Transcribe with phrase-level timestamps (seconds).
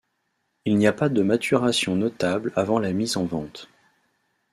[0.65, 3.69] Il n'y a pas de maturation notable avant la mise en vente.